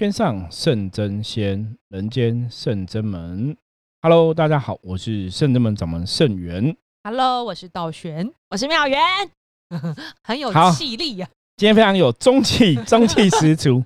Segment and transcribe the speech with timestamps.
[0.00, 3.54] 天上圣真仙，人间圣真门。
[4.00, 6.74] Hello，大家好，我是圣真门掌门圣元。
[7.04, 8.98] Hello，我是道玄，我是妙元，
[10.24, 11.28] 很有好气力呀、
[11.58, 13.84] 今天非常有中气， 中气十足。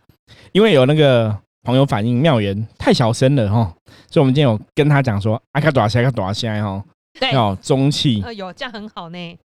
[0.52, 3.74] 因为有那个朋友反映妙言太小声了哈，
[4.08, 6.84] 所以我们今天有跟他讲说，阿，卡多下，卡多西哈，
[7.18, 8.22] 对，要有中气。
[8.22, 9.38] 呃，有这样很好呢。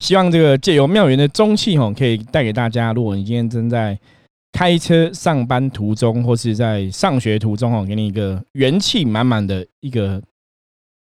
[0.00, 2.92] 希望这个借由妙言的中气哈，可以带给大家。
[2.92, 3.96] 如果你今天正在
[4.52, 10.20] 开车上班途中，或是在上学途中哦，给你一个元气满满的一个，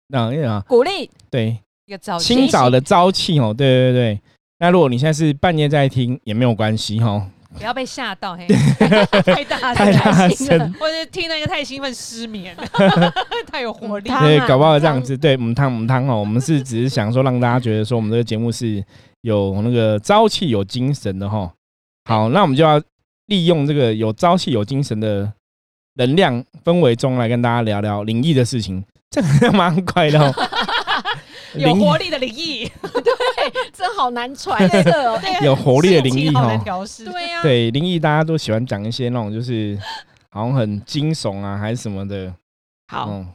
[0.07, 1.09] 那啊，鼓励。
[1.29, 4.21] 对，一个早清早的朝气哦，对对对。
[4.59, 8.47] 那如果你现在是半夜在听，也没有关系哈，不要被吓到，嘿，
[9.21, 12.55] 太大 太声，大声，或者听那个太兴奋失眠，
[13.51, 14.09] 太有活力。
[14.09, 18.81] 汤对，啊搞不好这样子，对，母汤母汤哦，我们是只是想说让大家觉得说我们这个节目是
[19.21, 21.51] 有那个朝气、有精神的哈。
[22.05, 22.81] 好，那我们就要
[23.27, 25.33] 利用这个有朝气、有精神的
[25.95, 30.33] 能量氛围中来跟大家聊聊灵异的事情，这个蛮快的哦。
[31.55, 35.17] 有活力的灵异， 对，这好难传的哦。
[35.21, 37.05] 对 有活力的灵异心情好难哈，调试。
[37.05, 39.79] 对呀，对灵异大家都喜欢讲一些那种就是
[40.31, 42.33] 好像很惊悚啊，还是什么的。
[42.87, 43.25] 好，嗯，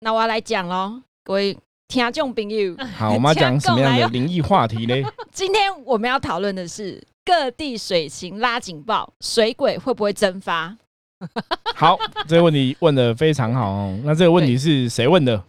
[0.00, 1.56] 那我要来讲喽，各位
[1.88, 4.94] 听众朋友，好，我们要讲什么样的灵异话题呢？
[5.32, 10.76] 今天我们要讨论的是各地水情拉警报，水鬼会不会蒸发？
[11.76, 14.00] 好，这个问题问的非常好哦。
[14.02, 15.44] 那这个问题是谁问的？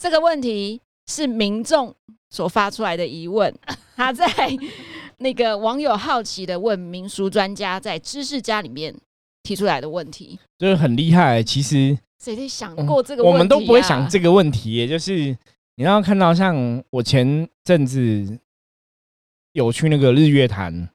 [0.00, 1.94] 这个问题是民众
[2.30, 3.54] 所发出来的疑问，
[3.94, 4.26] 他在
[5.18, 8.94] 那个网友好奇的问民俗专家在知识家里面
[9.42, 10.38] 提出来的问题。
[10.58, 11.42] 就是很厉害。
[11.42, 15.36] 其实谁会想过这个问题、啊我们都不会想这个问题，也就是
[15.74, 18.38] 你要看到，像我前阵子
[19.52, 20.88] 有去那个日月潭，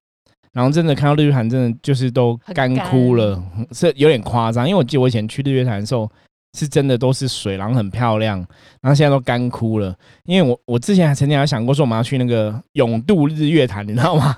[0.53, 4.67] 然后真的看到日月潭，真的就是都干枯了，是有点夸张。
[4.69, 6.09] 因为我记得我以前去日月潭的时候，
[6.57, 8.37] 是真的都是水，然后很漂亮，
[8.79, 9.95] 然后现在都干枯了。
[10.25, 14.37] 因为我我之前还曾经还想过说我们要去那个永渡日月潭，你知道吗？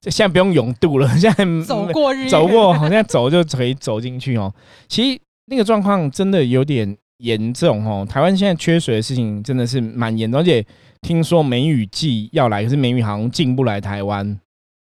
[0.00, 4.54] 就 现在不用永渡了， 现在走过日走过，好像走就可以走进去哦。
[4.86, 8.06] 其实那个状况真的有点严重哦。
[8.08, 10.64] 台湾现在缺水的事情真的是蛮严重，而且
[11.00, 14.38] 听说梅雨季要来，可是梅雨好像进不来台湾。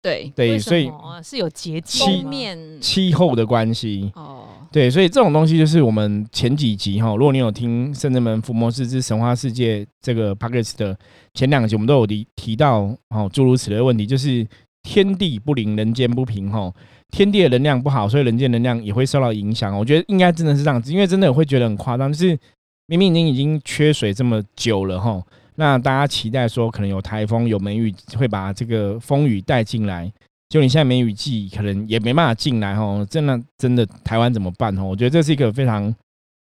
[0.07, 0.89] 对对，所以
[1.21, 2.57] 是有节气面。
[2.81, 10.99] 气候的关系，哦，对，所以这种东西就是我们前几集哈，如果你有听《圣人门伏魔师之神话世界》这个 p a c k a g e 的
[11.35, 14.47] 前两集，我们都有提提到哦，诸如此类的问题，就是
[14.85, 16.73] 天地不灵，人间不平哈。
[17.11, 19.77] 天地的能量不好，所以人间能量也会受到影响。
[19.77, 22.39] 我觉得应该真的是这样子，因为真的会觉得很夸张，就是
[22.87, 25.21] 明明已经已经缺水这么久了哈，
[25.57, 30.11] 那大家期待说可能有台风、有梅雨会把这个风雨带进来，
[30.49, 34.85] 就你现在梅雨季可能也没办法进来哦，真的真的台湾怎么办哦？
[34.85, 35.93] 我觉得这是一个非常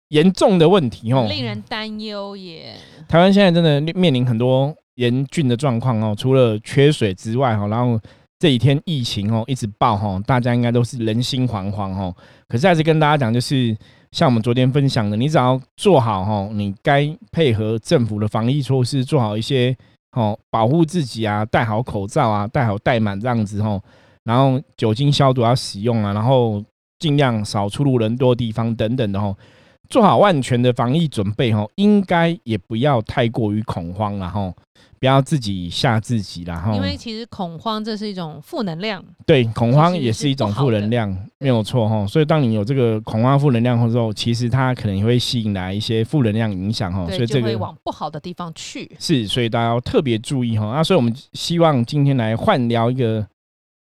[0.09, 1.28] 严重的问题哦。
[1.30, 2.75] 令人担忧耶。
[3.08, 8.00] 台湾现在真的面临很多严峻的状况哦，除了缺水之外哈，然后
[8.40, 12.16] 这几天疫情哦一直爆哈，大家应该都是人心惶惶哦。
[12.47, 13.75] 可是还是跟大家讲，就是
[14.13, 19.75] 像我们昨天分享的，你只要做好哈，你该配合政府的防疫措施，做好一些
[20.12, 23.81] 哦保护自己啊，戴好口罩啊，戴好戴满这样子哦，
[24.23, 26.63] 然后酒精消毒要使用啊，然后
[27.00, 29.35] 尽量少出入人多地方等等的哦。
[29.90, 34.53] 做好万全的防疫准备哈，应该也不要太过于恐慌了哈，
[35.03, 36.74] 不要自己吓自己啦哈。
[36.74, 42.08] 因为其实恐慌这是一种负能量，对恐慌也是一种负能量，没有错哈。
[42.08, 47.06] 所以当你有这个恐慌负能量之后，其实它可能也会吸引来一些负能量影响哈。
[47.08, 48.90] 所，以这个会往不好的地方去。
[48.97, 50.72] 是，所以大家要特别注意哈。
[50.74, 53.28] 那，所以我们希望今天来换聊一个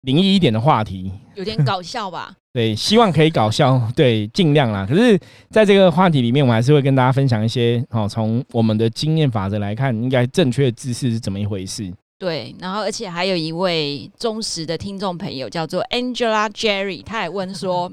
[0.04, 2.36] 灵异一点的话题，有点搞笑吧？
[2.54, 4.86] 对，希望可以搞笑，对，尽量啦。
[4.88, 5.20] 可是，
[5.50, 11.92] 在这个话题里面，我们还是会跟大家分享一些，哦，从我们的经验法则来看，应该正确的知识是怎么一回事。
[12.20, 17.92] 对，然后而且还有一位忠实的听众朋友叫做 Angela Jerry，他也问说，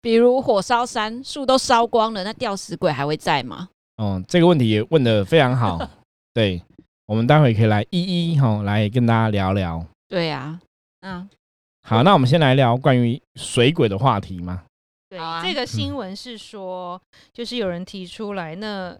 [0.00, 3.68] 比如火烧山，树都烧光了，那吊死鬼还会在吗？
[3.98, 5.78] 哦，这个问题也问得非常好，
[6.32, 6.62] 对，
[7.06, 9.84] 我们待会可以来一一哈、哦、来跟大家聊聊。
[10.08, 10.58] 对呀、
[11.02, 11.28] 啊，
[11.90, 14.62] 好，那我们先来聊关于水鬼的话题嘛。
[15.08, 17.02] 对，啊这个新闻是说，
[17.32, 18.96] 就是有人提出来，那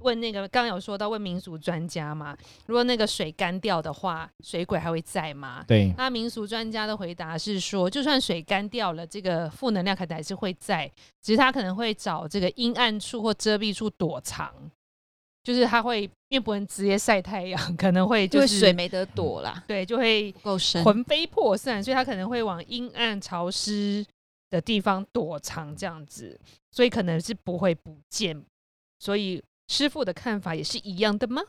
[0.00, 2.36] 问那个刚刚有说到问民俗专家嘛，
[2.66, 5.64] 如果那个水干掉的话，水鬼还会在吗？
[5.68, 10.90] 对，那民俗专家的回答是说，就算水干掉了，这个负能量可能还是会在，
[11.22, 14.52] 只是他可能会找这个阴暗处或遮蔽处躲藏，
[15.46, 20.82] 就是他会因为不能直接晒太阳， 可能会就是水没得躲啦，对就会不够深。
[20.82, 24.04] 魂飞魄散，所以他可能会往阴暗潮湿
[24.50, 26.36] 的地方躲藏这样子，
[26.72, 28.42] 所以可能是不会不见。
[28.98, 31.40] 所以师傅的看法也是一样的吗？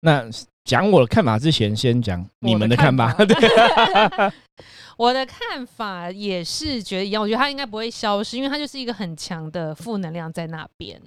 [0.00, 0.28] 那
[0.64, 3.24] 讲我的看法之前，先讲你们的看看法。
[3.24, 4.32] 对，
[4.98, 11.00] 我的看法也是觉得一样，我觉得它应该不会消失，因为它就是一个很强的负能量在那边。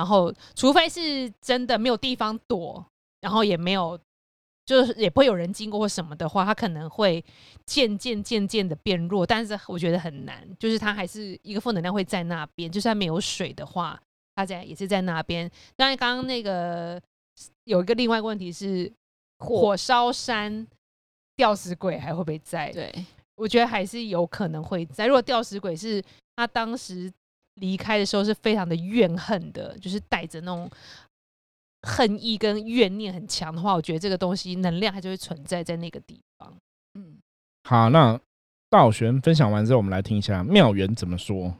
[0.00, 2.82] 然后，除非是真的没有地方躲，
[3.20, 4.00] 然后也没有，
[4.64, 7.22] 就是也不会有人经过或什么的话，它可能会
[7.66, 9.26] 渐渐渐渐的变弱。
[9.26, 14.00] 但是我觉得很难，就是它还是一个负能量会在那边，就算没有水的话，
[14.34, 15.50] 它在也是在那边。
[15.76, 16.98] 当然，刚刚那个
[17.64, 18.90] 有一个另外一个问题是，
[19.40, 20.66] 火烧山
[21.36, 22.72] 吊死鬼还会不会在？
[22.72, 22.90] 对，
[23.34, 25.06] 我觉得还是有可能会在。
[25.06, 26.02] 如果吊死鬼是
[26.36, 27.12] 他当时
[27.60, 30.68] 离开的时候是非常的怨恨的，就是带着那种
[31.82, 36.54] 恨意跟怨念很强的话，我觉得这个东西能量它就会存在在那个地方。
[36.94, 37.18] 嗯，
[37.64, 38.18] 好，那
[38.68, 41.54] 道玄分享完之后，我们来听一下妙缘怎么说。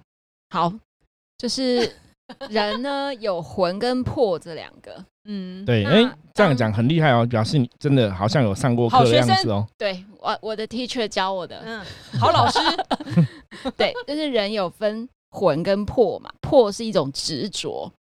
[0.50, 0.72] 好，
[1.38, 1.96] 就是
[2.48, 9.66] 人呢有魂跟魄这两个， 嗯，对，那哎、这样当讲很厉害哦，表示你真的好像有上过课的样子哦。
[9.78, 11.84] 对我我的 teacher 教我的，嗯，
[12.18, 12.58] 好老师，
[13.76, 17.92] 对，就是人有分魂跟魄嘛，魄是一种执着。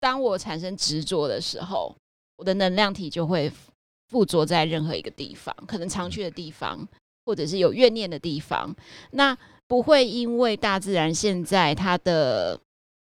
[0.00, 1.94] 当我产生执着的时候，
[2.36, 3.50] 我的能量体就会
[4.08, 6.86] 附着在任何一个地方，可能常去的地方，
[7.24, 8.74] 或者是有怨念的地方。
[9.10, 9.36] 那
[9.66, 12.60] 不会因为大自然现在它的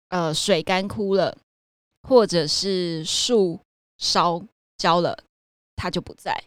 [0.08, 1.38] 呃水干枯了，
[2.08, 3.60] 或者是树
[3.98, 4.42] 烧
[4.76, 5.22] 焦了，
[5.76, 6.42] 它就不在，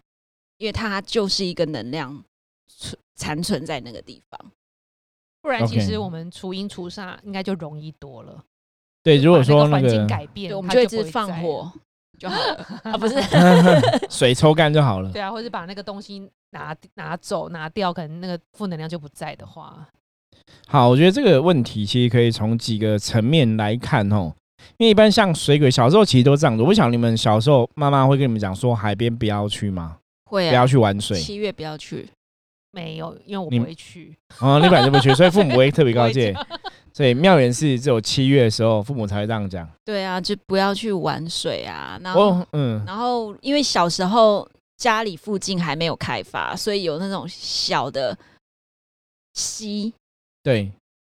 [0.58, 2.24] 因为它就是一个能量
[2.68, 4.52] 存残存在那个地方。
[5.44, 8.44] 不然其实我们除阴除煞应该就容易多了。
[9.04, 11.12] 对，如果把说那环境改变，我们就就一直。
[11.12, 11.72] 放火
[12.18, 13.16] 就好了 啊，不是？
[14.10, 15.12] 水抽干就好了。
[15.12, 19.86] 对啊，或者把那个东西拿拿走拿掉，可能那个负能量就不在的话，
[20.68, 24.34] 好，我觉得这个问题其实可以从几个层面来看哦。
[24.78, 26.62] 因为一般像水鬼，小时候其实都这样子。
[26.62, 29.98] 我不晓得你们小时候妈妈会跟你们讲说海边不要去吗？
[30.30, 31.20] 会啊不要，去玩水。
[31.20, 32.08] 七月不要去。
[32.74, 34.18] 没有，因为我不会去。
[34.42, 36.36] 哦，你本来就不去，所以父母不会特别 告诫。
[36.92, 39.68] 所以妙园是只有七月的时候，父母才会这样讲。
[39.86, 42.00] 对啊，就不要去玩水啊。
[42.04, 44.48] 然后，哦，嗯，然后因为小时候
[44.78, 48.16] 家里附近还没有开发，所以有那种小的
[49.34, 49.92] 溪，
[50.44, 50.72] 对，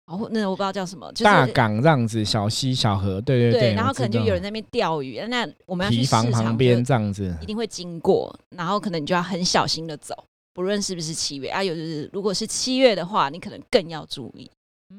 [0.07, 5.19] 哦，那我不知道叫什么，就是大港这样子，小溪、小河，对对对，然后可能就有人人在那边钓鱼。
[5.29, 7.45] 那我们要去堤防市场旁边这样子一。
[7.45, 10.15] 定会经过，然后可能你就要很小心的走，
[10.57, 11.63] 不论是不是七月啊。
[11.63, 14.49] 有就是如果是七月的话，你可能更要注意。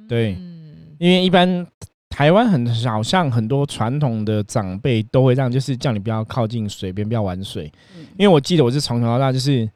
[0.08, 1.66] 对嗯，因为一般
[2.08, 7.72] 台湾很好像很多传统的长辈都会这样，就是叫你不要靠近水边，不要玩水。
[7.96, 9.68] 嗯，因为我记得我是从小到大就是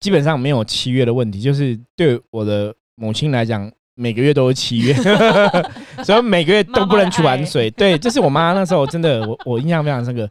[0.00, 4.94] 基本上没有七月的问题，就是对我的母亲来讲，每个月都是七月，
[6.04, 7.70] 所以每个月都不能去玩水。
[7.72, 10.28] 对，就是我妈那时候真的，我我印象非常深刻。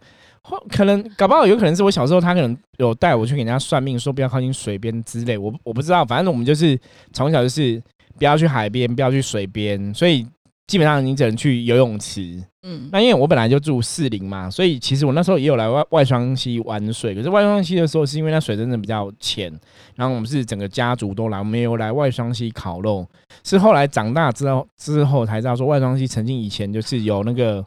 [0.49, 5.37] 或可能搞不好有可能是我小时候，他可能有带我去给人家算命，说不要靠近水边之类。
[5.37, 6.79] 我我不知道，反正我们就是
[7.11, 7.81] 从小就是
[8.17, 10.25] 不要去海边，不要去水边，所以
[10.67, 12.41] 基本上你只能去游泳池。
[12.63, 17.13] 嗯，那因为我本来就住四零嘛，所以其实我那时候也有来外外双溪玩水。
[17.13, 19.51] 可是外双溪的时候，是因为那水真的比较浅，
[19.95, 23.05] 然后我们是整个家族都来，我们也有来外双溪烤肉。
[23.43, 27.65] 是后来长大之后之后才知道说，外双溪曾经以前就是有那个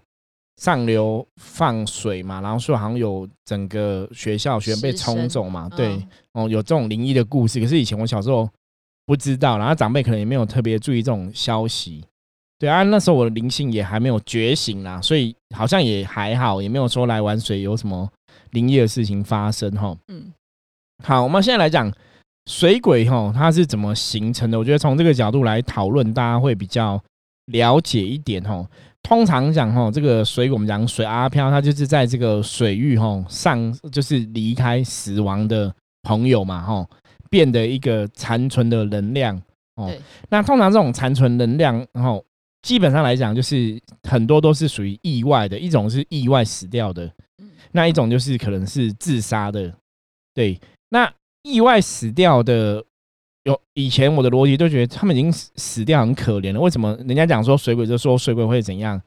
[0.61, 7.59] 上流放水嘛，然后说好像有整个学校学生被冲走嘛，对，嗯哦，有这种灵异的故事。
[7.59, 8.47] 可是以前我小时候
[9.07, 12.05] 不知道，然后长辈可能也没有特别注意这种消息。
[12.59, 18.07] 对啊，那时候我的灵性也还没有觉醒啦，所以好像也还好，也没有说来玩水有什么
[18.50, 19.97] 灵异的事情发生哈。
[20.09, 20.31] 嗯，
[21.02, 21.90] 好，我们现在来讲
[22.50, 24.59] 水鬼哈，它是怎么形成的？
[24.59, 27.02] 我觉得从这个角度来讨论，大家会比较
[27.47, 28.69] 了解一点哈。
[29.02, 36.88] 通常讲哈，这个水鬼我们讲水阿飘，它就是在这个水域哈上，就是离开死亡的朋友嘛哈，
[37.28, 39.40] 变得一个残存的能量
[39.75, 39.92] 哦。
[40.28, 42.25] 那通常这种残存能量，然后
[42.62, 47.07] 基本上来讲，就是很多都是属于意外的，一种是意外死掉的，
[47.38, 49.73] 嗯那一种就是可能是自杀的。
[50.35, 52.85] 对，那意外死掉的，
[53.45, 59.01] 有以前我的逻辑都觉得他们已经死死掉很可怜了，为什么人家讲说水鬼就说水鬼会怎样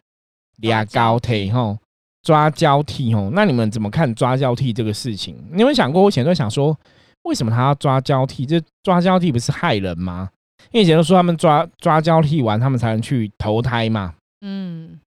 [0.57, 1.77] 俩高腿吼
[2.23, 3.29] 抓交替吼？
[3.31, 5.35] 那你们怎么看抓交替这个事情？
[5.51, 6.01] 你有没有想过？
[6.01, 6.77] 我以前都想说，
[7.23, 8.45] 为什么他要抓交替？
[8.45, 10.29] 这抓交替不是害人吗？
[10.71, 14.99] 因为以前都说他们抓抓交替完，他们才能去投胎嘛，嗯，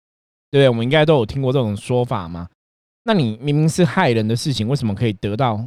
[0.51, 0.69] 对不对？
[0.69, 2.49] 我们应该都有听过这种说法嘛。
[3.05, 5.65] 那你明明是害人的事情，为什么可以得到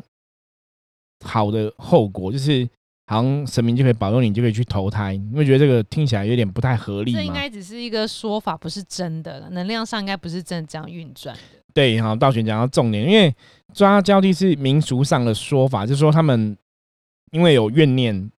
[1.26, 2.32] 好的后果？
[2.32, 2.70] 就是
[3.10, 5.18] 好像神明就可以保佑你，就可以去投胎。
[5.18, 7.12] 你会觉得这个听起来有点不太合理？
[7.12, 9.50] 这应该只是一个说法，不是真的了。
[9.50, 11.42] 能量上应该不是真的这样运转的。
[11.74, 13.34] 对，好，道玄讲到重点，因为
[13.74, 16.56] 抓交替是民俗上的说法，就是说他们
[17.32, 18.30] 因为有怨念，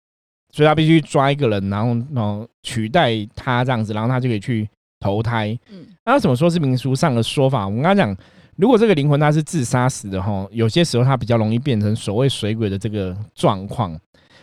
[0.52, 4.68] 所以他必须抓一个人，然后然后取代他这样子，然后他就可以去
[5.00, 5.58] 投胎。
[5.72, 7.66] 嗯，那怎么说是民俗上的说法？
[7.66, 8.16] 我刚刚讲，
[8.54, 13.98] 如果这个灵魂他是自杀死的哈，有些时候他比较容易变成所谓水鬼的这个状况。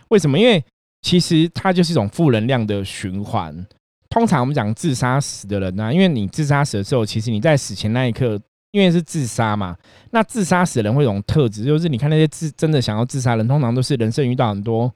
[0.10, 0.38] 为什么？
[0.38, 0.64] 因为
[1.02, 3.66] 其实它就是一种负能量的循环。
[4.10, 8.40] 通常我们讲自杀死的人呢，因为你自杀死的时候，其实你在死前那一刻。
[8.72, 9.76] 因为是自杀嘛，
[10.12, 14.94] 那自杀死的人会有种特质，就是你看那些自真的想要自杀人，通常都是人生遇到很多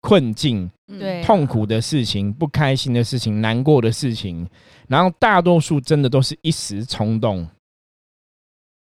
[0.00, 4.48] 困境、对，痛苦的事情、不开心的事情、难过的事情，
[4.86, 7.46] 然后大多数真的都是一时冲动。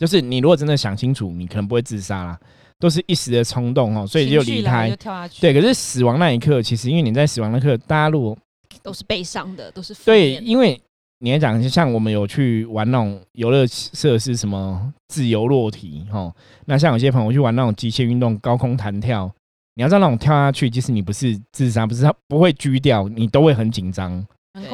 [0.04, 2.38] 就是你如果真的想清楚，你可能不会自杀啦，
[2.78, 4.94] 都是一时的冲动哦，所以就离开。
[5.40, 8.38] 对，可是死亡那一刻，其实因为你在死亡那刻，大家如果
[8.82, 10.78] 都是悲伤的，都是对，因为。
[11.20, 16.36] 你来讲，像我们有去玩那种游乐设施，什么自由落体，哦。
[16.66, 19.34] 那像有些朋友去玩那种极限运动，高空弹跳，
[19.76, 24.22] 你要知道那种跳下去，即使你不是自杀，不是他不会狙掉，你都会很紧张。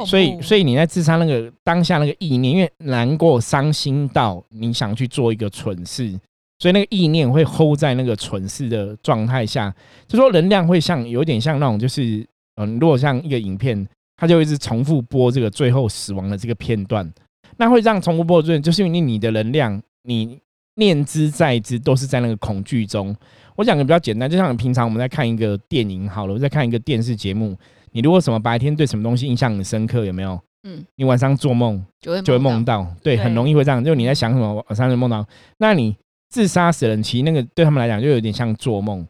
[0.06, 6.10] 所以，所以你在自杀那个当下那个意念，因为难过、伤心到你想去做一个蠢事，
[6.58, 9.74] 所以那个意念会 hold 在那个蠢事的状态下，
[10.06, 13.86] 就说能量会像有点像那种，就是嗯，如果像一个影片。
[14.22, 17.10] 它就一直重复播这个最后死亡的这个片段，
[17.56, 20.38] 那会让重复播的，就是因为你的能量，你
[20.74, 23.16] 念之在之，都是在那个恐惧中。
[23.56, 27.56] 我讲个比较简单，就像平常我们在看一个电影好了，我在看一个电视节目，
[27.92, 30.40] 你如果什么白天对什么东西印象很深刻，有没有？
[30.64, 33.82] 嗯，你晚上做梦就会就会梦到，对，很容易会这样。
[33.82, 35.26] 就你在想什么，晚上就梦到。
[35.58, 35.96] 那你
[36.28, 39.06] 自杀死人，其实那个对他们来讲就有点像做梦，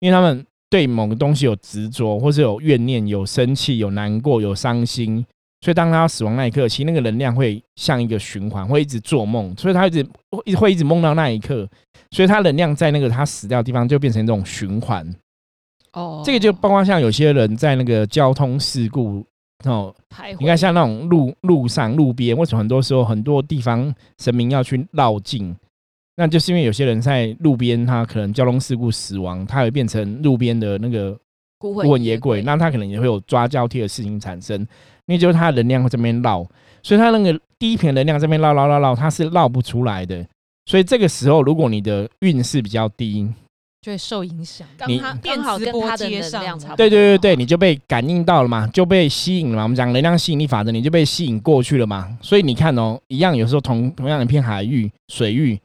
[0.00, 0.44] 因为他们。
[0.72, 5.22] 对某个东西有执着，或是有怨念、有生气、有难过、有伤心，
[5.60, 11.68] 所以当他死亡那一刻，其实那个能量会像一个循环，会一直做梦，所以他一直会会一直梦到那一刻，
[12.12, 15.06] 所以他能量在那个他死掉的地方就变成一种循环。
[15.92, 19.24] 哦，这个就包括像有些人在那个交通事故
[19.64, 19.94] 哦，
[20.40, 25.54] 你看像那种路路上路边，为什么很多时候很多地方神明要去绕境？
[26.16, 31.18] 那就是因为有些人在路边，他可能交通事故死亡，他会变成路边的那个
[31.58, 34.60] 孤魂野鬼，那他可能也会有抓交替的事情产生，
[35.06, 36.46] 因为就是他的能量在这边绕，
[36.82, 40.26] 所以他那个第一片能量这边绕绕绕绕，他是绕不出来的。
[40.66, 43.26] 所以这个时候，如果你的运势比较低，
[43.82, 44.66] 就会受影响。
[44.86, 49.64] 你刚好跟他的能量差不多，对对对对，你就被感应到了嘛，就被吸引了嘛。
[49.64, 52.16] 我们讲能量吸引力法则，你就被吸引过去了嘛。
[52.22, 55.58] 所以你看哦，一样有时候同同样一片海域水域。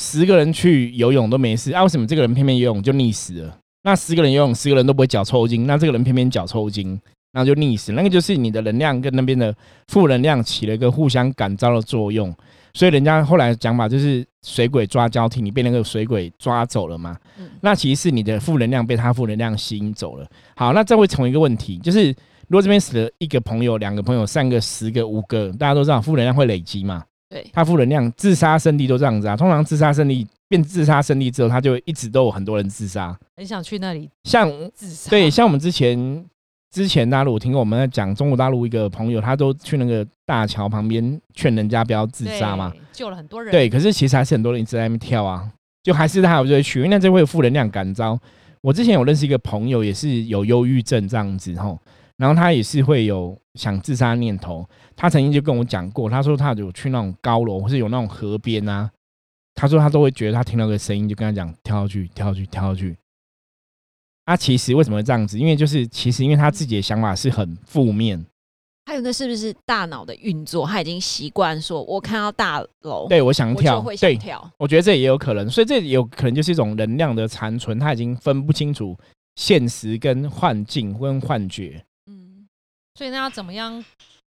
[0.00, 3.58] 十个人去游泳都没事，啊，为什么这个人偏偏游泳就溺死了？
[3.84, 6.98] 那十个人游泳，十个人都不会脚抽筋，那这个人偏偏脚抽筋，
[7.30, 7.92] 然后就溺死。
[7.92, 9.54] 那个就是你的能量跟那边的
[9.88, 12.34] 负能量起了一个互相感召的作用，
[12.74, 17.16] 所以人家后来讲法就是水鬼抓交替，你被那个水鬼抓走了嘛？
[17.60, 20.26] 那其实是你的负能量被他负能量吸引走了。
[20.56, 22.08] 好，那再会从一个问题，就是
[22.48, 27.04] 如果这边死了一个朋友、两个朋友、三个、十个、五个，大家都知道负能量会累积嘛？
[27.28, 29.36] 对，他负能量，自杀圣地都这样子啊。
[29.36, 34.10] 通常自杀圣地变自杀圣地之后，他就一直都有很多人自杀，很想去那里。
[34.24, 36.24] 像自杀，对，像我们之前
[36.72, 43.52] 之前大陆，我听过我们在讲中国大陆一个朋友，他都去那个大桥旁边劝人家不要自杀嘛，救了很多人。
[43.52, 45.46] 对，可是其实还是很多人一直在那边跳啊，
[45.82, 48.18] 就还是他有就会去，因为那这会有负能量感召。
[48.62, 51.78] 我之前有认识一个朋友，也是有忧郁症这样子吼。
[52.16, 58.88] 然后他也是会有想自杀念头，他曾经就跟我讲过，他说他有去那种高楼或是有那种河边啊，
[59.54, 62.96] 他说他都会觉得他听到个声音，就跟他讲跳下去，跳下去，跳下去。
[64.24, 65.38] 啊，其实为什么会这样子？
[65.38, 68.24] 因为就是其实因为他自己的想法是很负面。
[68.84, 70.66] 还有那是不是大脑的运作？
[70.66, 74.50] 他已经习惯说，我看到大楼，对我想跳，对，跳。
[74.58, 78.98] 我觉得这也有可能，所以这有可能就是一种能量的残存，他已经分不清楚
[79.36, 81.84] 现实跟幻境跟幻觉。
[82.06, 82.46] 嗯
[82.94, 83.84] 所以那要怎么样？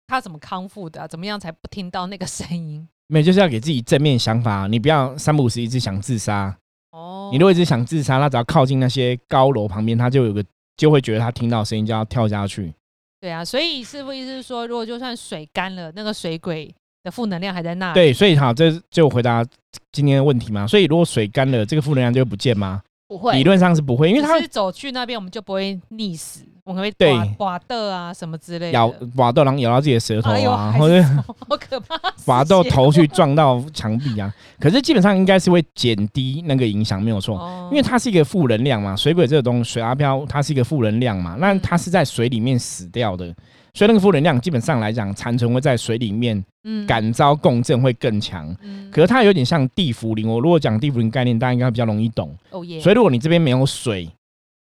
[0.08, 1.08] 他怎么康复的？
[1.08, 2.88] 怎么样才不听到那个声音？
[3.08, 4.68] 没有，就是要给自己正面想法。
[4.68, 6.56] 你不要三不五时一直想自杀。
[6.94, 7.30] 哦。
[7.32, 10.44] 你如果一直想自杀，他只要靠近那些高楼旁边，他就有个
[10.78, 12.74] 就会觉得他听到声音就要跳下去。
[13.20, 16.74] 对啊，所以师傅意思是说，如果就算水干了，那个水鬼
[17.04, 17.94] 的负能量还在那。
[17.94, 19.46] 对，所以好，这就回答
[19.92, 20.68] 今天的问题嘛。
[20.68, 22.82] 所以如果水干了，这个负能量就会不见吗？
[23.14, 26.44] 不会，理论上是不会，因为他是走去那边，我们就不会溺死。
[26.66, 28.72] 我们会对刮刮的啊什么之类的。
[28.72, 32.00] 咬瓦豆，然后咬到自己的舌头啊，还或者好可怕！
[32.26, 34.34] 瓦豆头去撞到墙壁啊。
[34.62, 37.38] 可是基本上应该是会减低那个影响，没有错。
[37.38, 43.36] 哦因为它是一个负能量嘛，水鬼这个东水阿飘它是一个负能量嘛，那它是在水里面死掉的，
[43.74, 48.56] 所以那个负能量基本上来讲，残存会在水里面嗯感召共振会更强。
[48.62, 52.36] 嗯可是它有点像地茯苓，我如果讲地茯苓概念，大家应该比较容易懂。
[52.52, 54.08] 哦耶，所以如果你这边没有水，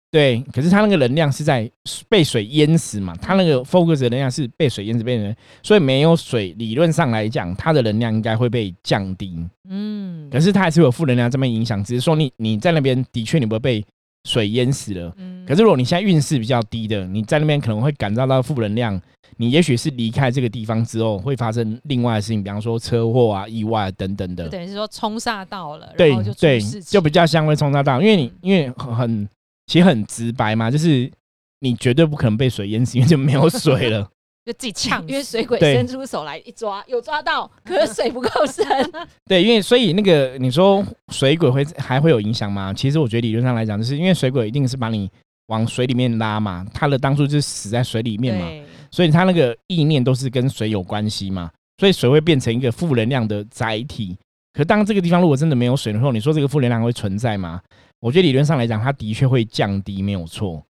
[0.09, 1.69] 对，可是它那个能量是在
[2.09, 9.38] 被水淹死嘛，它那个 focus 的能量是被水淹死变成，所以没有水，理论上来讲，它的能量应该会被降低。
[9.69, 13.85] 嗯可是它还是有负能量这么影响，只是说你你在那边的确你不会被
[14.25, 15.13] 水淹死了。
[15.17, 19.00] 嗯可是如果你现在运势比较低的，你在那边可能会感受到负能量，
[19.38, 24.50] 你也许是离开这个地方之后会发生另外的事情，比方说车祸啊、意外、啊、等等的。
[24.50, 29.29] 等于是说冲煞到了，对对就比较像会冲煞到，因为你嗯因为很
[29.67, 31.12] 其实很直白嘛，就是
[31.60, 34.10] 你绝对不可能被水淹死，因为就没有水了。
[34.45, 38.65] 就自己呛， 因为水鬼伸出手来一抓，有抓到， 可是水不够深。
[39.27, 42.73] 对，因为所以那个你说水鬼会还会有影响吗？
[42.73, 45.09] 其实我觉得理论上来讲，就是因为水鬼一定是把你
[45.47, 48.47] 往水里面拉嘛，他的当初就是死在水里面嘛，
[48.91, 51.49] 所以他那个意念都是跟水有关系嘛，
[51.79, 54.15] 所以水会变成一个负能量的载体。
[54.53, 57.61] 可当这个地方如果真的没有水的时候，你说这个负能量会存在吗？
[57.99, 60.63] 我觉得理论上来讲，它的确会降低，没有错。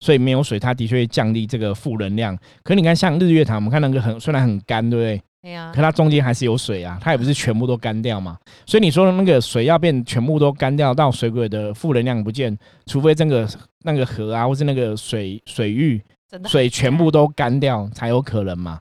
[0.00, 2.36] 所以没有水，它的确会降低这个负能量。
[2.62, 5.22] 可你看，像日月潭，我们看那个很虽然很干，对不对？
[5.42, 8.36] 对呀可，它中间还是有水啊，它也不是全部都干掉嘛。
[8.66, 13.48] 所以你说的那个水要变全部都干掉，到水鬼的负能量不见，除非这个
[13.84, 16.02] 那个河啊，或是那个水水域
[16.46, 18.78] 水全部都干掉才有可能嘛。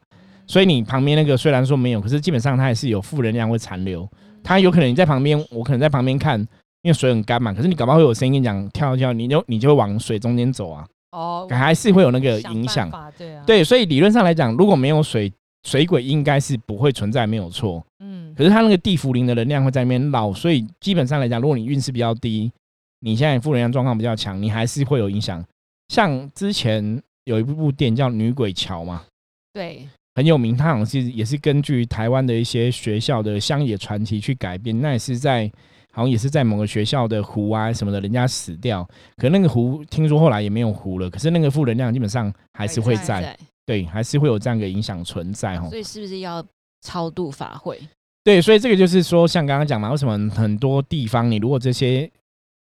[0.48, 4.08] 所以你旁边那个虽然说没有，可是基本上它也是有负能量会残留。
[4.44, 6.40] 它有可能你在旁边，我可能在旁边看，
[6.82, 15.32] 因为水很干嘛，可是你搞不好会有声音讲跳一跳，你就你就会往水中间走啊，哦，还是会有那个影响对啊，，对，所以理论上来讲，如果没有水，
[15.66, 17.82] 水鬼应该是不会存在，没有错。
[18.02, 22.52] 嗯可是它那个地茯苓的能量会在那边绕，所以基本上来讲，如果你运势比较低，
[23.00, 25.42] 你现在负能量状况比较强，你还是会有影响。
[25.88, 29.06] 像之前有一部电影叫《女鬼桥》嘛，
[29.54, 35.50] 对，很有名，它好像是也是根据台湾的一些学校的乡野传奇去改编，那也是在
[35.96, 45.68] 好像也是在某个学校的湖啊什么的，人家死掉，可那个湖听说后来也没有湖了，可是那个负能量基本上还是会在，在，对，还是会有这样的影响存在哦。
[45.70, 46.46] 所以是不是要
[46.82, 47.80] 超度法会？
[48.26, 52.12] 对，所以这个就是说，像刚刚讲嘛，为什么很多地方你如果这些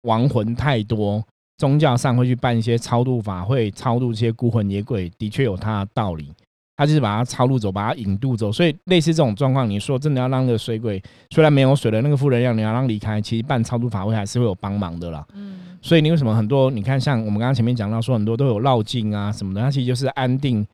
[0.01, 1.23] 亡魂太多，
[1.57, 6.33] 宗教上会去办一些超度法会，超度这些孤魂野鬼，的确有它的道理。
[6.81, 8.51] 他就是把它抄路走，把它引渡走。
[8.51, 15.23] 所以类似这种状况，你说真的要让那个水鬼虽然没有水的那个负能量，你要让离开，其实办超度法会还是会有帮忙的啦。
[15.35, 20.65] 嗯所以你为什么很多你看，像我们刚刚前面讲到说很多都有绕境啊什么的，它其实就是安定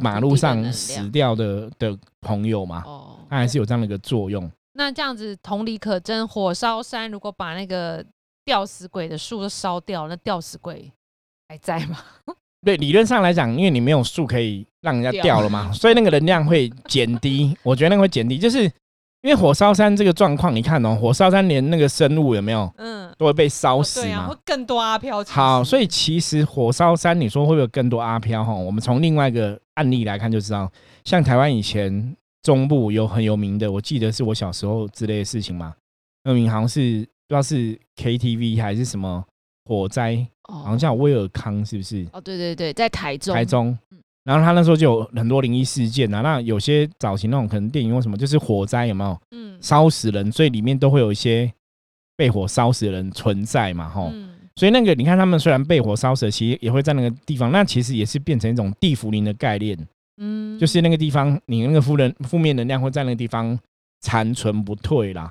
[0.00, 4.50] 马路上死掉的的朋友嘛，哦，它还是有这样的一个作用。
[4.72, 8.04] 那这样子同理可证，火烧山如果把那个
[8.44, 10.92] 吊死鬼的树都烧掉，那吊死鬼
[11.48, 11.98] 还在吗？
[12.66, 17.56] 对，理论上来讲，因为你没有树可以让人家掉掉了嘛， 所以那个能量会减低。
[17.62, 18.64] 我觉得那个会减低，就是
[19.22, 24.36] 因为火烧山这个状况，你看哦，火烧山连那个生物有没有嗯，都会被烧死对啊，嘛会。
[24.44, 25.22] 更多阿飘。
[25.24, 28.42] 好，所以其实火烧山，你说会不会有更多阿飘？
[28.42, 30.68] 哈，我们从另外一个案例来看就知道，
[31.04, 35.72] 像台湾以前中部有很有名的，我记得是我小时候之类的事情嘛，
[36.24, 39.24] 那名好像是不知道是 KTV 还是什么
[39.66, 42.06] 火灾，哦好像叫威尔康，是不是？
[42.12, 46.20] 哦，对对对，在台中，台中嗯，然后他那时候就有很多灵异事件啊。
[46.20, 51.52] 那有些早期那种可能电影或什么，就是火灾有没有嗯烧死人，所以里面都会有一些
[52.16, 54.10] 被火烧死的人存在嘛，吼。
[54.12, 59.76] 嗯所以那个你看他们虽然被火烧死了，其实也会在那个地方，那其实也是变成一种地茯苓的概念，
[60.16, 63.58] 嗯就是那个地方你那个负能负面能量会在那个地方
[64.00, 65.30] 残存不退啦。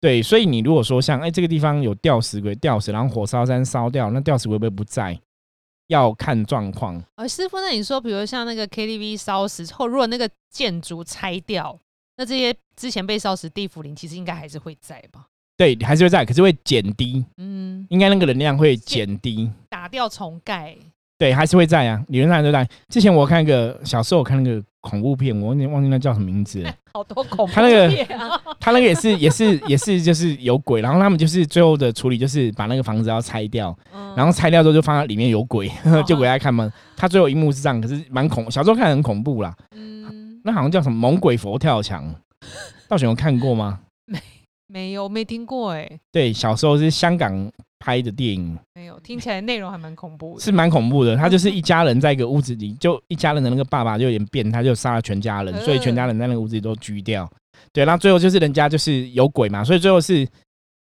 [0.00, 5.18] 对，所以你如果说像哎这个地方有吊死鬼吊死，然后火烧山烧掉，那吊死鬼会不会不在？
[5.88, 7.00] 要看状况。
[7.14, 11.78] 呃，师傅，那你说，比如像那个 KTV 烧死后，如果那个建筑拆掉，
[12.16, 15.26] 那这些之前被烧死地府灵，其实应该还是会在吧？
[15.56, 19.48] 对，还是会在，可是会减低，嗯，应该那个能量会减低。
[19.70, 20.76] 打掉重盖，
[21.18, 22.68] 对，还是会在啊，理论上都在。
[22.88, 26.74] 之前我看一个小时候我看那个恐怖片，我有点忘记那叫什么名字了。
[26.92, 35.70] 好多恐怖他那个片啊他那个也是也是也是就是有鬼，然后他们就是最后的处理就是把那个房子要拆掉，嗯然后拆掉之后就发现里面有鬼，
[36.06, 36.70] 就给大家看嘛。
[36.96, 39.54] 他最后一幕是这样，可是蛮恐，小时候看很恐怖啦。
[39.74, 42.14] 嗯，那好像叫什么猛鬼佛跳墙，
[42.88, 43.80] 道玄有看过吗？
[44.68, 50.40] 没有没听过哎，对，小时候是香港拍的电影，没有，听起来内容还蛮恐怖的。
[50.42, 51.14] 是蛮恐怖的。
[51.18, 57.30] 他就是一家人在一个屋子里，就一家人的那个爸爸就有点变他，就杀了全家人，所以全家人在那个屋子里都锯掉。
[57.72, 60.26] 对，然后最后就是人家就是有鬼嘛，所以最后是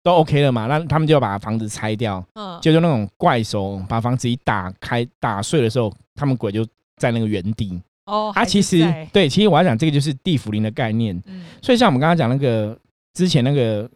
[0.03, 6.65] 都 OK 了嘛，那他们就要把房子拆掉，嗯，就就那种怪手把房子一打开打碎的时候，他们鬼就
[6.97, 7.81] 在那个原地。
[8.05, 11.19] 哦，啊，其实对，其实我要讲这个就是地府灵的概念。
[11.25, 12.77] 嗯所以像我们刚刚讲那个
[13.13, 13.89] 之前那个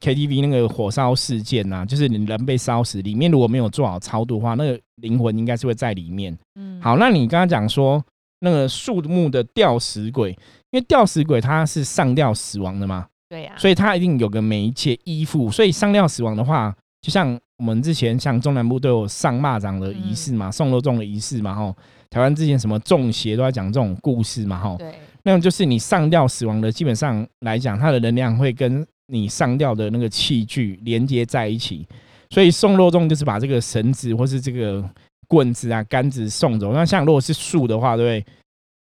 [0.00, 6.36] KTV 那个火烧事件呐、就是你人被烧死，里面如果没有做好超度的话，那个灵魂应该是会在里面。
[6.54, 8.02] 嗯，好，那你刚刚讲说
[8.40, 10.30] 那个树木的吊死鬼，
[10.70, 21.74] 因为吊死鬼它是上吊死亡的嘛，对呀，所以它一定有个媒介依附，所以上吊死亡的话，就像我们之前像中南部都有上蚂蚱的仪式嘛，送肉粽的仪式嘛，吼，
[22.10, 31.86] 台湾之前什么中邪都在讲这种故事嘛，吼，对，那种就是你上吊死亡的，基本上来讲，它的能量会跟你上吊的那个器具连接在一起，
[32.30, 34.82] 所以送肉粽就是把这个绳子或是这个
[35.28, 36.72] 棍子啊、杆子送走。
[36.72, 38.32] 那像如果是树的话，对不对？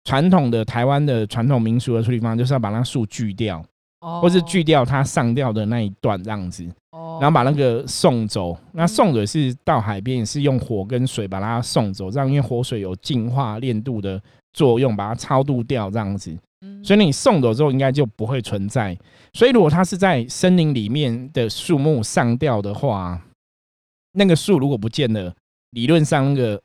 [0.04, 3.64] 传统的台湾的传统民俗的处理方法，就是要把那树锯掉，
[4.00, 8.54] 哦或是锯掉它上吊的那一段这样子，哦，然后把那个送走。
[8.72, 14.20] 那送走是到海边，也是用火跟水把它送走，这样因为火水有净化炼度的
[14.52, 16.36] 作用，把它超度掉这样子。
[16.64, 18.98] 嗯所以你送走之后，应该就不会存在。
[19.32, 23.22] 所以如果它是在森林里面的树木上吊的话，
[24.12, 25.34] 那个树如果不见了，
[25.70, 26.60] 理论上那个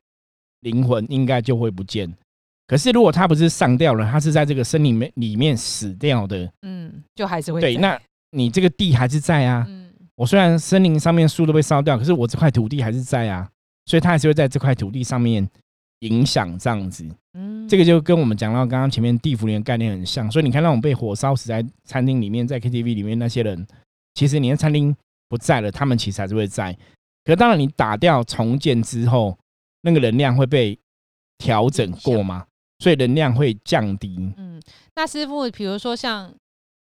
[0.61, 2.11] 灵魂应该就会不见。
[2.67, 7.99] 可是如果它不是上吊了，它是在这个森林里面里面死掉的，嗯，就还是会对，那
[8.31, 9.65] 你这个地还是在啊。
[9.67, 13.49] 嗯我虽然森林上面树都被烧掉，可是我这块土地还是在啊，
[13.85, 15.49] 所以它还是会在这块土地上面
[15.99, 17.07] 影响这样子。
[17.33, 23.67] 嗯，这个就跟我们讲到刚刚前面地府灵的概念很像，所以你看那种被火烧死在餐厅里面，在 KTV 里面那些人，
[24.15, 24.95] 其实你的餐厅
[25.27, 26.73] 不在了，他们其实还是会在。
[27.23, 29.37] 可是当然你打掉重建之后，
[29.81, 30.77] 那个能量会被
[31.37, 32.45] 调整过嘛，
[32.79, 34.33] 所以能量会降低。
[34.37, 34.59] 嗯，
[34.95, 36.33] 那师傅，比如说像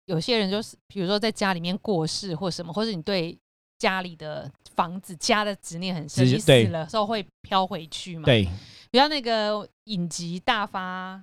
[0.06, 3.36] 有些人就是，比如说在家里面过世或什么，或者你对
[3.78, 8.48] 家里的房子家的执念很深，你死了之后会飘回去嘛？，对
[8.90, 11.22] 比如那个影集大发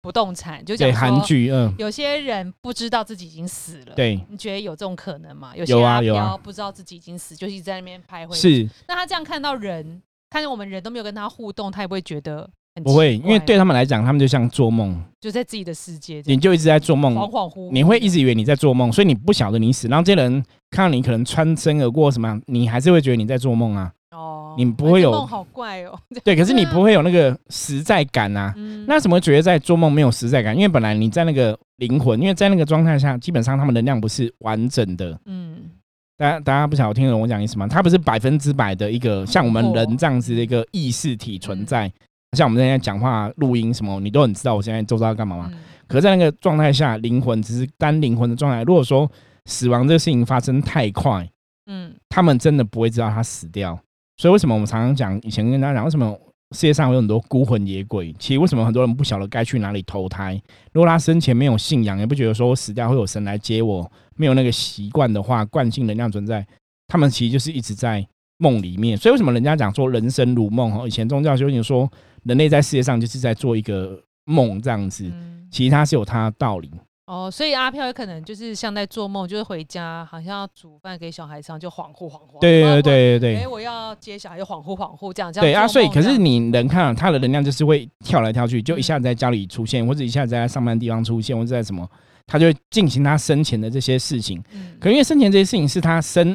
[0.00, 5.52] 不动产，就对，讲说韩剧，嗯，有些人不知道自己已经死了，，对，你觉得有这种可能吗？
[5.56, 8.68] 有些有啊飘不知道自己已经死，就一直在那边徘徊。，是。
[8.88, 19.88] 那他这样看到人，看见我们人都没有跟他互动，他也不会觉得很不会，因为对他们来讲，他们就像做梦，就在自己的世界，你就一直在做梦，恍恍惚惚，你会一直以为你在做梦，所以你不晓得你死。
[19.88, 23.92] 然后这些人看到你可能穿身而过什么样，你还是会觉得你在做梦啊。
[24.14, 25.98] 哦，你不会有梦好怪哦。
[26.22, 28.54] 对，可是你不会有那个实在感啊。
[28.56, 30.54] 嗯，那怎么觉得在做梦没有实在感？
[30.54, 35.18] 因为本来你在那个灵魂，因为在那个状态下，基本上他们能量不是完整的。
[35.26, 35.70] 嗯
[36.16, 37.66] 大家大家不晓得听得懂我讲意思吗？
[37.66, 41.92] 它不是百分之百的一个像我们人这样子的一个意识体存在。
[42.36, 45.50] 像我们现在讲话、录音什么，你都很知道我现在周遭要干嘛吗？
[45.52, 48.62] 嗯可是在那个状态下，灵魂只是单灵魂的状态。
[48.62, 49.10] 如果说
[49.44, 51.28] 死亡这个事情发生太快，
[51.66, 53.78] 嗯他们真的不会知道他死掉。
[54.16, 56.16] 所以为什么我们常常讲，以前跟大家讲，为什么
[56.52, 58.12] 世界上有很多孤魂野鬼？
[58.18, 60.40] 其实为什么很多人不晓得该去哪里投胎？
[60.72, 66.46] 如果他生前没有信仰，也不觉得说我死掉会有神来接我，没有那个习惯的话，惯性能量存在，
[66.86, 68.06] 他们其实就是一直在
[68.38, 68.96] 梦里面。
[68.96, 70.72] 所以为什么人家讲说人生如梦？
[70.78, 71.90] 哦，以前宗教修行说
[72.22, 75.12] 人类在世界上就是在做一个梦这样子，
[75.50, 76.70] 其实它是有它的道理。
[77.06, 82.40] 哦，所以阿飘有可能就是像在做梦，就是回家好像要煮饭给小孩吃，就恍惚恍惚。
[82.40, 83.46] 对对对对对。
[83.46, 85.30] 我要接小孩，就恍惚恍惚这样。
[85.30, 91.86] 这样对啊，做所以可是你能看啊，他的能量就是会跳来跳去，就一嗯下子在家里出现，或者一下子在上班地方出现，或者在什么，
[92.26, 94.42] 他就会进行他生前的这些事情。
[94.54, 96.34] 嗯可因为生前这些事情是他生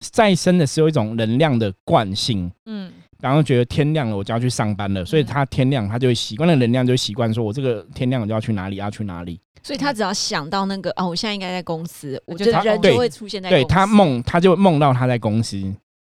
[0.00, 9.38] 再生的时候一种能量的惯性，嗯然后觉得天亮了我就要去上班了，所以嗯他天亮他就会习惯，那个能量就会习惯说，我这个天亮我就要去哪里，要去哪里。
[9.62, 15.56] 所以他只要想到那个哦，我现在应该在公司，我觉得人就会出现在对公司他梦，他就会梦到他在公司，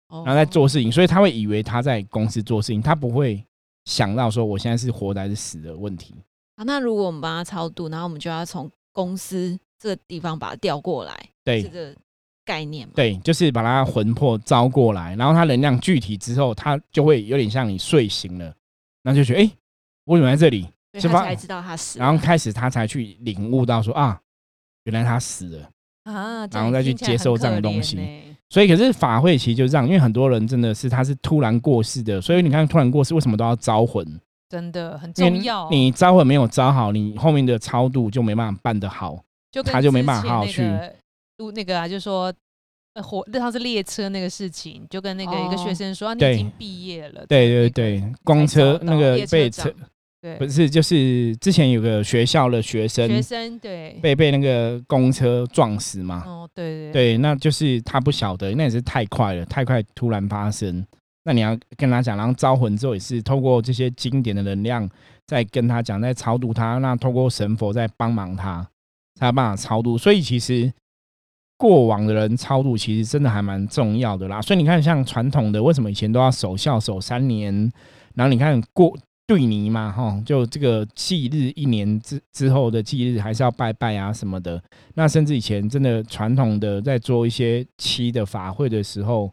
[0.08, 3.44] 哦然后在做事情，所以他会以为他在公司做事情，他不会
[3.84, 6.14] 想到说我现在是活的还是死的问题。
[6.56, 11.94] 好，那如果我们帮他超度，然后我们就要从公司这个地方把他调过来，对这个
[12.44, 12.92] 概念嘛。
[12.96, 18.54] 对，就是把他魂魄招过来，然后他能量具体之后，他就会有点像你睡醒了，
[19.02, 19.52] 然后就觉得哎、诶
[20.04, 20.68] 我怎么在这里？
[21.00, 22.04] 是吧所以他才知道他死了。
[22.04, 24.20] 然后开始他才去领悟到说啊，
[24.84, 25.70] 原来他死了。
[26.04, 27.96] 啊，然后再去接受这样的东西
[28.50, 34.06] 所以可是法会其实就这样，因为很多人真的是他是突然过世的，所以你看突然过世为什么都要招魂？
[34.50, 35.68] 真的很重要。
[35.70, 39.18] 你招魂没有招好，你后面的超度就没办法办得好。
[39.50, 40.94] 就他就没办法好好去个
[41.38, 42.32] 录那个啊，就说
[42.92, 47.24] 呃火，那上是列车那个事情，就跟那个一个学哦生说，啊、你已经毕业了。
[47.26, 49.72] 对对对，公车那个被车
[50.24, 60.82] 对不是就是之前有个学校的学生学生对，被被那个公车撞死嘛，哦对对对，那就是他不晓得，那也是太快了，太快突然发生。
[61.24, 64.88] 那你要跟他讲，然后招魂之后也是透过这些经典的能量，
[65.26, 66.78] 在跟他讲，在超度他。
[66.78, 68.66] 那透过神佛在帮忙他，
[69.18, 69.98] 才有办法超度。
[69.98, 70.72] 所以其实
[71.56, 74.42] 过往的人超度，其实真的还蛮重要的啦。
[74.42, 77.72] 所以你看，像传统的，为什么以前都要守孝守三年？
[78.14, 84.62] 然后你看过对尼嘛，哈，就这个忌日一年之之后的忌日，还是要拜拜啊什么的。
[84.94, 89.32] 那甚至以前真的传统的在做一些七的法会的时候，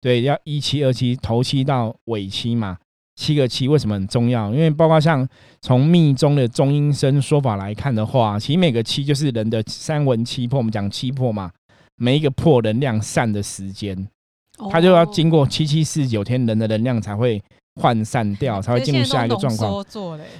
[0.00, 2.76] 对，要一七二七头七到尾七嘛，
[3.16, 4.52] 七个七为什么很重要？
[4.52, 5.26] 因为包括像
[5.62, 11.50] 从密宗的中阴身说法来看的话，其实每个七就是人的三魂七魄，我们讲七魄嘛，
[11.96, 14.06] 每一个魄能量散的时间，
[14.70, 17.42] 它就要经过七七四十九天，人的能量才会
[17.80, 19.84] 涣散掉，才会进入下一个状况。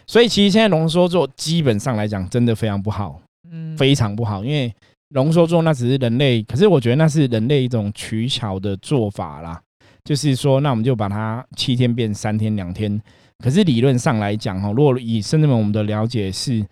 [0.07, 3.21] 所以其实现在浓缩做基本上来讲，真的非常不好。
[3.51, 4.73] 嗯，非常不好，因为
[5.09, 9.61] 浓缩做那只是人类，可是我觉得那是人类一种取巧的做法啦。
[10.05, 13.01] 就是说，那我们就把它七天变三天两天。
[13.39, 16.65] 可是理论上来讲，哈，如果以甚至们我们的了解是，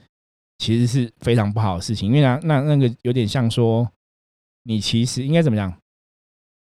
[0.58, 3.88] 其实是非常不好的事情，因为那那那个有点像说，
[4.64, 5.72] 你其实应该怎么讲？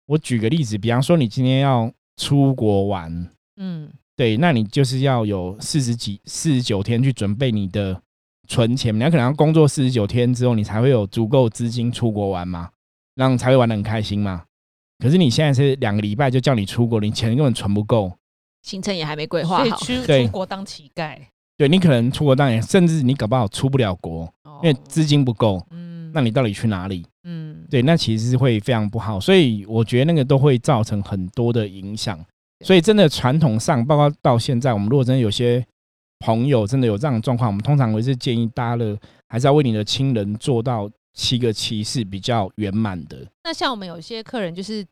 [0.07, 8.01] 我举个例子，比方说你今天要出国玩，嗯对，那你就是要有四十几、四十九天去准备你的
[8.47, 12.69] 存钱，你要可能要工作四十九天之后，你才会有足够资金出国玩嘛，
[13.13, 14.45] 让你才会玩的很开心嘛。
[14.97, 18.11] 可是你现在是两个礼拜就叫你出国，你钱根本存不够，
[18.63, 21.15] 行程也还没规划好，所以出对出国当乞丐，
[21.55, 24.27] 对你可能出国当然，甚至你搞不好出不了国，
[24.63, 27.05] 因为哦资金不够，嗯那你到底去哪里？
[27.25, 32.19] 嗯对，那其实是会非常不好，所以我觉得那个都会造成很多的影响。
[32.65, 35.65] 所以真的传统上，包括到现在，我们如果真的有些
[36.19, 38.97] 朋友真的有这样的状况，我们通常会是建议大家的，
[39.29, 43.25] 还是要为你的亲人做到七个七是比较圆满的。
[43.43, 44.85] 那像我们有些客人就是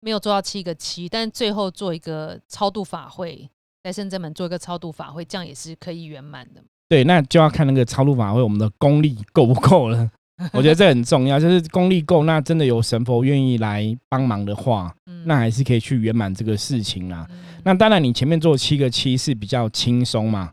[0.00, 3.48] 没有做到七个七，但最后做一个超度法会，
[3.84, 6.62] 在深圳门做一个超度法会，这样也是可以圆满的。
[6.88, 10.10] 对，那就要看那个超度法会我们的功力够不够了。
[10.52, 17.26] 我觉得这很重要，就是功力够，那真的有神佛愿意来帮忙的话，嗯那还是可以去圆满这个事情啦。
[17.30, 20.50] 嗯那当然，你前面做七个七是比较轻松嘛，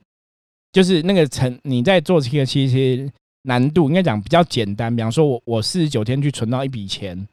[0.74, 3.10] 就是那个成你在做七个七，其实
[3.44, 4.94] 难度应该讲比较简单。
[4.94, 7.26] 比方说我我四十九天去存到一笔钱，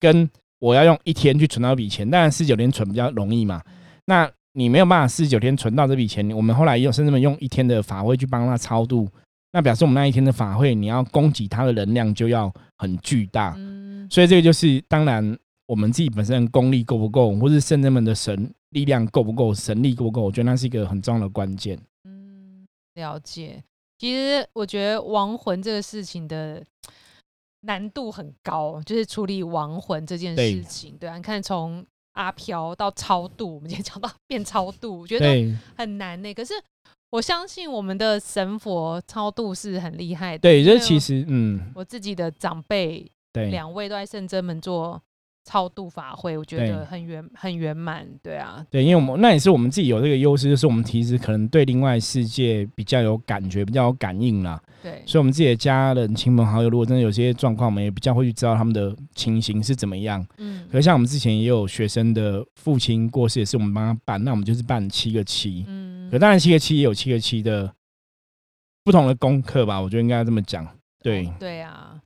[0.00, 0.26] 跟
[0.58, 3.62] 我要用一天去存到一笔钱，当然四十九天存比较容易嘛。
[4.06, 9.06] 那你没有办法四十九天存到这笔钱，我们后来也有甚至们用一天的法会去帮他超度，
[9.52, 13.54] 那表示我们那一天的法会，你要供给他的能量就要很巨大。
[13.56, 21.78] 嗯所以这个就是当然我们自己本身的功力够不够，或是圣人们的神力量够不够，神力够不够，我觉得那是一个很重要的关键。
[22.04, 23.62] 嗯，了解。
[23.98, 26.60] 其实我觉得亡魂这个事情的
[27.60, 30.96] 难度很高，就是处理亡魂这件事情。
[30.98, 31.84] 对啊，你看从
[32.14, 36.54] 阿飘到超度，我们今天讲到变超度，我觉得很难呢、可是
[37.10, 40.38] 我相信我们的神佛超度是很厉害的。
[40.38, 45.00] 对，这因为其实嗯，我自己的长辈对两位都在圣真门做
[45.44, 48.06] 超度法会，我觉得很圆很圆满。
[48.22, 54.62] 对啊，对，因为我们那也是我们自己有这个优势，就是我们其实可能对另外世界比较有感觉，比较有感应啦。
[54.82, 60.24] 对，所以，我们自己的家人、亲朋好友，如果真的有些状况，我们也比较会去知道他们的情形是怎么样。
[60.38, 65.64] 嗯可是像我们之前也有学生的父亲过世，也是我们帮他办，那我们就是办七个七。
[65.66, 67.72] 嗯可当然，七个七也有七个七的
[68.84, 70.66] 不同的功课吧，我觉得应该这么讲。
[71.02, 72.00] 对哦对啊，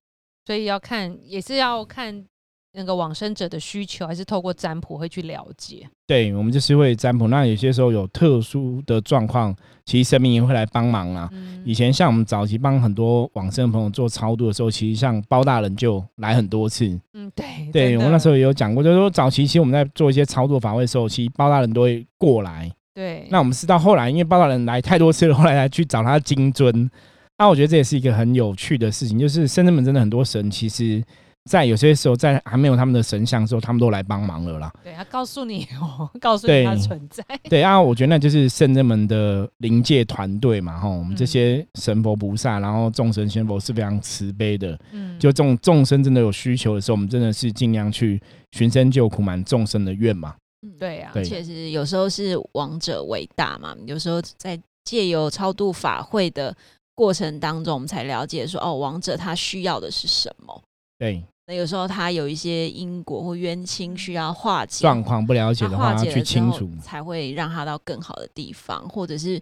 [0.47, 2.25] 所以要看也是要看
[2.73, 5.89] 那个往生者的需求，还是透过占卜会去了解。
[6.07, 7.29] 对，我们就是会占卜。
[7.29, 11.29] 那有些时候有特殊的状况，其实神明也会来帮忙啦。
[11.33, 16.87] 嗯以前像我们早期帮很多往生的朋友做超度的时候，其实像包大人就来很多次。
[17.15, 22.71] 嗯，对，对我那时候也有讲过，就是说早期其实我们在做一些操作法会的时候，其实包大人都会过来。
[22.95, 26.89] 对，那我们是到后来，因为报道人来太多次了，后来才去找他金尊。
[27.37, 31.03] 那我觉得这也是一个很有趣的事情，就是深圳门真的很多神，其实
[31.51, 34.73] 在有些时候在还没有他们的神像的时候，他们都来帮忙了啦。
[34.85, 37.25] 对他告诉你哦， 告诉你他存在。
[37.51, 44.79] 对啊，我觉得那就是圣人们的灵界团队嘛，哈，我们这嗯些神佛菩萨，然后众神仙佛是非常慈悲的。
[44.93, 50.35] 嗯，就众众生真的有需求的时候，我们真的是尽量去寻声救苦，满众生的愿嘛。
[50.79, 56.55] 对啊，对确实有时候是王者伟大嘛，有时候在借由超度法会的
[56.95, 60.63] 过程当中，我们才了解说，哦，王者他需要的是什么。
[60.99, 66.71] 对那有时候他有一些因果或冤亲需要化解，状况不了解的话，要去清楚。
[66.83, 69.41] 才会让他到更好的地方，或者是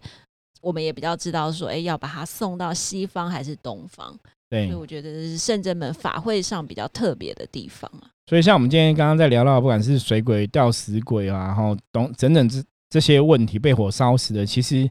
[0.61, 4.17] 我们也比较知道说，哎，要把他送到西方还是东方，
[4.61, 8.07] 所对以，我觉得这是圣真门法会上比较特别的地方啊。
[8.27, 14.89] 所以像我们今天刚刚在聊到，不管是水鬼、吊死鬼啊，然后等等等这这些问题被火烧死的，其实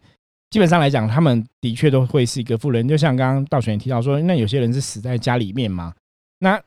[0.50, 2.86] 基本上来讲，他们的确都会是一个富人。
[2.86, 5.94] 就像刚刚道玄也提到说，那有些人是死在家里面嘛，
[6.40, 6.60] 那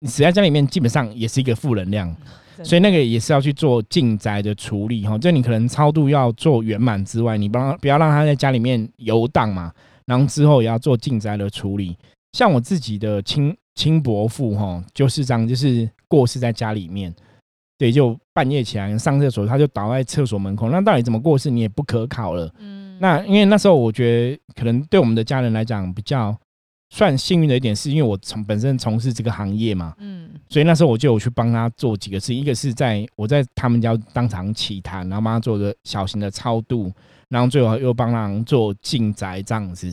[0.00, 2.14] 你死在家里面，基本上也是一个负能量。
[2.62, 9.72] 所以那个也是要去做进宅的处理哈，就你可能超度要做圆满之外，你不让不要让他在家里面游荡嘛，
[10.04, 11.96] 然后之后也要做进宅的处理。
[12.32, 17.14] 像我自己的亲亲伯父哈，就是这样，就是过世在家里面，
[17.78, 20.68] 对，就半夜起来上厕所，他就倒在厕所门口。
[20.70, 22.52] 那到底怎么过世，你也不可考了。
[22.58, 26.38] 嗯那因为那时候我觉得，可能对我们的家人来讲比较
[26.90, 36.92] 算幸运的一点，是因为我从本身从事这个行业嘛，嗯所以那时候我就有去帮他做几个事，一个是在我在他们家当场起坛，然后帮他做个小型的超度，
[37.28, 39.92] 然后最后又帮他做进宅这样子，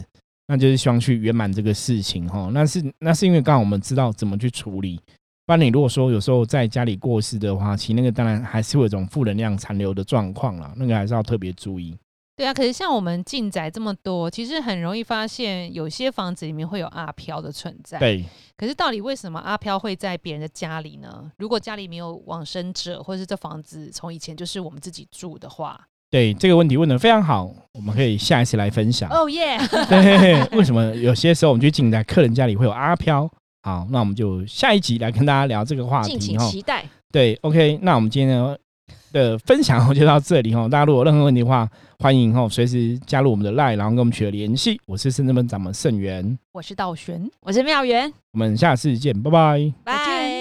[0.49, 2.49] 那就是希望去圆满这个事情哈。
[2.51, 4.99] 那是那是因为刚好我们知道怎么去处理，
[5.45, 11.95] 不然你如果说有时候在家里过世的话，其实那个当然还是会有一种负能量残留的状况啦，那个还是要特别注意。
[12.35, 17.99] 对啊，可是像我们进宅这么多，其实很容易发现有些房子里面会有阿飘的存在。
[17.99, 18.23] 对，
[18.55, 21.29] 可是到底为什么阿飘会在别人的家里呢？
[21.37, 29.09] 如果家里没有往生者，或者是这房子从以前就是我们自己住的话，对这个问题问的非常好，我们可以下一次来分享。
[29.11, 29.57] 哦耶！
[29.87, 33.29] 对，为什么有些时候我们去进在客人家里会有阿飘？
[33.61, 36.19] 好，那我们就下一集来跟大家聊这个话题哈。
[36.19, 36.83] 请期待。
[37.11, 38.55] 对，OK，那我们今天呢
[39.11, 40.67] 的分享就到这里哈。
[40.67, 41.69] 大家如果有任何问题的话，
[41.99, 44.79] 欢迎哈随时加入我们的 line，然后跟我们取得联系。
[44.87, 47.29] 我是深圳门掌门盛元，我是道玄。
[47.41, 49.73] 我是妙元，我们下次见，拜拜。
[49.83, 50.38] 拜。